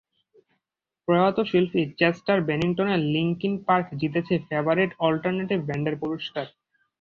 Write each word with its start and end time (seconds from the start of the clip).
প্রয়াত 1.07 1.37
শিল্পী 1.49 1.81
চেস্টার 1.99 2.37
বেনিংটনের 2.47 3.01
লিংকিন 3.13 3.53
পার্ক 3.67 3.87
জিতেছে 3.99 4.35
ফেভারিট 4.47 4.91
অল্টারনেটিভ 5.07 5.59
ব্যান্ডের 5.67 5.95
পুরস্কার। 6.01 6.45